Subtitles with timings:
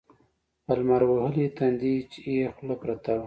[0.65, 1.93] په لمر وهلي تندي
[2.37, 3.19] يې خوله پرته وه.